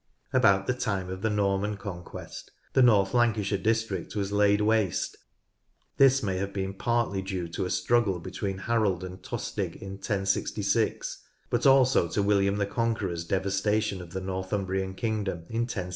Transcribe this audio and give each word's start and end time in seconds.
About 0.33 0.65
the 0.65 0.73
time 0.73 1.09
of 1.11 1.21
the 1.21 1.29
Norman 1.29 1.77
conquest 1.77 2.49
the 2.73 2.81
North 2.81 3.13
Lancashire 3.13 3.59
district 3.59 4.15
was 4.15 4.31
laid 4.31 4.59
waste. 4.59 5.15
This 5.97 6.23
may 6.23 6.37
have 6.37 6.51
been 6.51 6.73
partly 6.73 7.21
due 7.21 7.47
to 7.49 7.65
a 7.65 7.69
struggle 7.69 8.17
between 8.19 8.57
Harold 8.57 9.03
and 9.03 9.21
Tostig 9.21 9.75
in 9.75 9.91
1066, 9.97 11.19
but 11.51 11.67
also 11.67 12.07
to 12.07 12.23
William 12.23 12.55
the 12.55 12.65
Conqueror's 12.65 13.23
devastation 13.25 14.01
of 14.01 14.11
the 14.11 14.21
Northumbrian 14.21 14.95
kingdom 14.95 15.45
in 15.51 15.67
1069. 15.69 15.89